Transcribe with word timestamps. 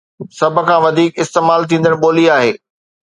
سڀ 0.37 0.55
کان 0.67 0.79
وڌيڪ 0.83 1.11
استعمال 1.23 1.61
ٿيندڙ 1.69 1.93
ٻولي 2.01 2.25
آهي 2.37 2.51